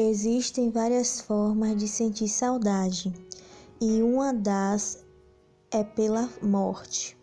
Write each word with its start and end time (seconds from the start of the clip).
Existem 0.00 0.70
várias 0.70 1.20
formas 1.20 1.76
de 1.76 1.88
sentir 1.88 2.28
saudade, 2.28 3.12
e 3.80 4.00
uma 4.00 4.32
das 4.32 5.04
é 5.72 5.82
pela 5.82 6.30
morte. 6.40 7.18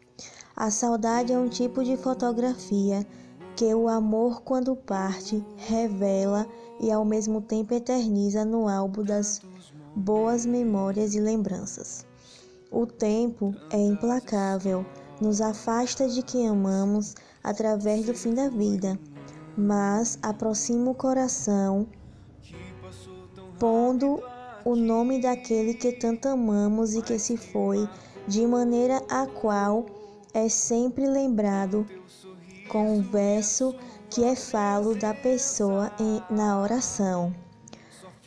A 0.54 0.70
saudade 0.70 1.32
é 1.32 1.40
um 1.40 1.48
tipo 1.48 1.86
de 1.86 1.96
fotografia 1.96 3.08
que 3.56 3.74
o 3.74 3.88
amor, 3.88 4.42
quando 4.42 4.76
parte, 4.76 5.42
revela 5.56 6.46
e 6.78 6.92
ao 6.92 7.06
mesmo 7.06 7.40
tempo 7.40 7.74
eterniza 7.74 8.44
no 8.44 8.67
álbum 8.67 9.05
das 9.05 9.42
boas 9.96 10.46
memórias 10.46 11.15
e 11.15 11.21
lembranças. 11.21 12.05
O 12.69 12.85
tempo 12.85 13.55
é 13.69 13.78
implacável, 13.78 14.85
nos 15.21 15.39
afasta 15.39 16.09
de 16.09 16.21
quem 16.21 16.49
amamos 16.49 17.16
através 17.41 18.05
do 18.05 18.13
fim 18.13 18.34
da 18.34 18.49
vida, 18.49 18.99
mas 19.55 20.20
aproxima 20.21 20.91
o 20.91 20.95
coração 20.95 21.88
pondo 23.59 24.22
o 24.64 24.76
nome 24.76 25.22
daquele 25.22 25.73
que 25.73 25.91
tanto 25.91 26.27
amamos 26.27 26.95
e 26.95 27.02
que 27.02 27.20
se 27.20 27.38
foi, 27.38 27.88
de 28.28 28.45
maneira 28.48 29.02
a 29.09 29.28
qual 29.28 29.86
é 30.34 30.50
sempre 30.50 31.08
lembrado 31.08 31.86
com 32.68 32.98
o 32.98 33.02
verso 33.02 33.76
que 34.09 34.23
é 34.23 34.36
falo 34.36 34.95
da 34.95 35.14
pessoa 35.14 35.91
em, 36.00 36.36
na 36.36 36.59
oração. 36.59 37.34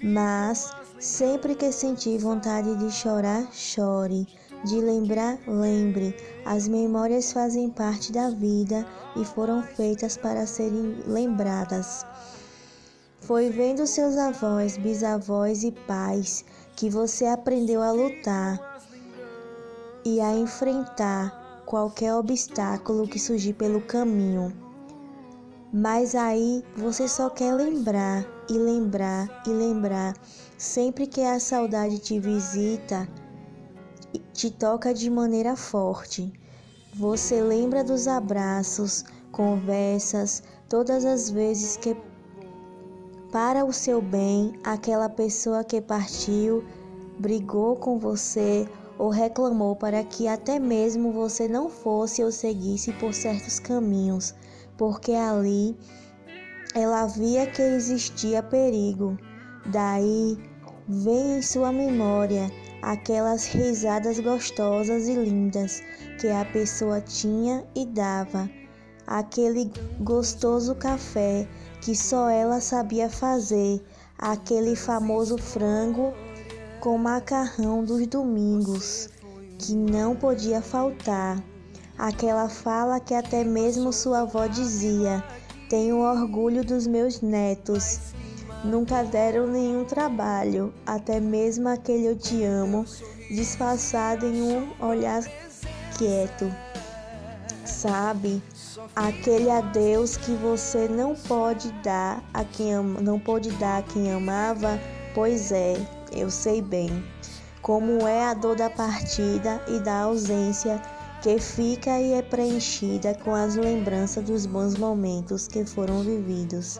Mas 0.02 0.70
sempre 1.00 1.54
que 1.54 1.72
sentir 1.72 2.18
vontade 2.18 2.76
de 2.76 2.90
chorar, 2.90 3.48
chore, 3.52 4.26
de 4.64 4.76
lembrar, 4.80 5.38
lembre. 5.46 6.14
As 6.44 6.68
memórias 6.68 7.32
fazem 7.32 7.68
parte 7.70 8.12
da 8.12 8.30
vida 8.30 8.86
e 9.16 9.24
foram 9.24 9.62
feitas 9.62 10.16
para 10.16 10.46
serem 10.46 11.02
lembradas. 11.06 12.04
Foi 13.20 13.50
vendo 13.50 13.86
seus 13.86 14.16
avós, 14.16 14.76
bisavós 14.76 15.62
e 15.62 15.72
pais 15.72 16.44
que 16.76 16.88
você 16.88 17.26
aprendeu 17.26 17.82
a 17.82 17.90
lutar 17.90 18.80
e 20.04 20.20
a 20.20 20.34
enfrentar 20.34 21.62
qualquer 21.66 22.14
obstáculo 22.14 23.06
que 23.06 23.18
surgir 23.18 23.52
pelo 23.52 23.80
caminho. 23.82 24.52
Mas 25.72 26.14
aí 26.14 26.64
você 26.74 27.06
só 27.06 27.28
quer 27.28 27.52
lembrar 27.52 28.24
e 28.48 28.54
lembrar 28.54 29.42
e 29.46 29.50
lembrar. 29.50 30.14
Sempre 30.56 31.06
que 31.06 31.20
a 31.20 31.38
saudade 31.38 31.98
te 31.98 32.18
visita, 32.18 33.06
te 34.32 34.50
toca 34.50 34.94
de 34.94 35.10
maneira 35.10 35.54
forte. 35.56 36.32
Você 36.94 37.42
lembra 37.42 37.84
dos 37.84 38.08
abraços, 38.08 39.04
conversas, 39.30 40.42
todas 40.68 41.04
as 41.04 41.28
vezes 41.28 41.76
que 41.76 41.94
para 43.30 43.64
o 43.64 43.72
seu 43.72 44.00
bem, 44.00 44.54
aquela 44.64 45.08
pessoa 45.08 45.62
que 45.62 45.80
partiu, 45.80 46.64
brigou 47.18 47.76
com 47.76 47.98
você 47.98 48.66
ou 48.98 49.10
reclamou 49.10 49.76
para 49.76 50.02
que 50.02 50.26
até 50.26 50.58
mesmo 50.58 51.12
você 51.12 51.46
não 51.46 51.68
fosse 51.68 52.24
ou 52.24 52.32
seguisse 52.32 52.92
por 52.94 53.12
certos 53.12 53.58
caminhos, 53.58 54.34
porque 54.76 55.12
ali 55.12 55.76
ela 56.74 57.06
via 57.06 57.46
que 57.46 57.60
existia 57.60 58.42
perigo. 58.42 59.18
Daí 59.66 60.38
vem 60.88 61.38
em 61.38 61.42
sua 61.42 61.70
memória 61.70 62.50
aquelas 62.80 63.46
risadas 63.46 64.18
gostosas 64.18 65.06
e 65.06 65.14
lindas 65.14 65.82
que 66.18 66.28
a 66.28 66.44
pessoa 66.46 67.00
tinha 67.00 67.64
e 67.74 67.84
dava, 67.84 68.48
aquele 69.08 69.72
gostoso 70.00 70.74
café 70.74 71.48
que 71.80 71.96
só 71.96 72.28
ela 72.28 72.60
sabia 72.60 73.08
fazer, 73.08 73.82
aquele 74.18 74.76
famoso 74.76 75.38
frango 75.38 76.12
com 76.78 76.98
macarrão 76.98 77.82
dos 77.82 78.06
domingos, 78.06 79.08
que 79.58 79.74
não 79.74 80.14
podia 80.14 80.60
faltar. 80.60 81.42
Aquela 81.96 82.48
fala 82.48 83.00
que 83.00 83.14
até 83.14 83.42
mesmo 83.42 83.92
sua 83.92 84.20
avó 84.20 84.46
dizia: 84.46 85.24
Tenho 85.70 85.96
orgulho 86.00 86.62
dos 86.62 86.86
meus 86.86 87.22
netos. 87.22 88.12
Nunca 88.62 89.02
deram 89.04 89.46
nenhum 89.46 89.84
trabalho, 89.84 90.74
até 90.84 91.18
mesmo 91.18 91.68
aquele 91.68 92.08
eu 92.08 92.16
te 92.16 92.44
amo, 92.44 92.84
disfarçado 93.30 94.26
em 94.26 94.42
um 94.42 94.72
olhar 94.84 95.22
quieto. 95.96 96.52
Sabe? 97.68 98.42
aquele 98.96 99.50
adeus 99.50 100.16
que 100.16 100.32
você 100.32 100.88
não 100.88 101.14
pode 101.14 101.70
dar 101.82 102.22
a 102.34 102.44
quem 102.44 102.74
ama, 102.74 103.00
não 103.00 103.18
pode 103.18 103.50
dar 103.52 103.78
a 103.78 103.82
quem 103.82 104.10
amava, 104.10 104.80
pois 105.14 105.52
é, 105.52 105.76
eu 106.12 106.30
sei 106.30 106.60
bem 106.60 107.04
como 107.62 108.06
é 108.06 108.24
a 108.24 108.34
dor 108.34 108.56
da 108.56 108.70
partida 108.70 109.62
e 109.68 109.78
da 109.80 110.00
ausência 110.02 110.80
que 111.22 111.38
fica 111.38 112.00
e 112.00 112.14
é 112.14 112.22
preenchida 112.22 113.14
com 113.22 113.34
as 113.34 113.56
lembranças 113.56 114.24
dos 114.24 114.46
bons 114.46 114.76
momentos 114.76 115.46
que 115.46 115.64
foram 115.64 116.00
vividos. 116.00 116.78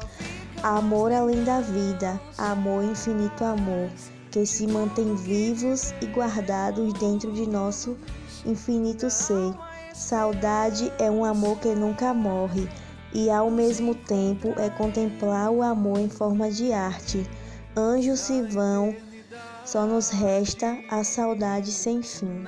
Amor 0.62 1.12
além 1.12 1.44
da 1.44 1.60
vida, 1.60 2.18
amor 2.38 2.82
infinito 2.84 3.44
amor, 3.44 3.90
que 4.30 4.46
se 4.46 4.66
mantém 4.66 5.14
vivos 5.14 5.92
e 6.00 6.06
guardados 6.06 6.92
dentro 6.94 7.32
de 7.32 7.46
nosso 7.46 7.96
infinito 8.46 9.10
ser. 9.10 9.52
Saudade 9.98 10.92
é 10.96 11.10
um 11.10 11.24
amor 11.24 11.58
que 11.58 11.74
nunca 11.74 12.14
morre 12.14 12.68
e 13.12 13.28
ao 13.28 13.50
mesmo 13.50 13.96
tempo 13.96 14.54
é 14.56 14.70
contemplar 14.70 15.50
o 15.50 15.60
amor 15.60 15.98
em 15.98 16.08
forma 16.08 16.48
de 16.52 16.72
arte. 16.72 17.28
Anjos 17.76 18.20
se 18.20 18.42
vão, 18.42 18.94
só 19.66 19.84
nos 19.86 20.10
resta 20.10 20.78
a 20.88 21.02
saudade 21.02 21.72
sem 21.72 22.00
fim. 22.00 22.44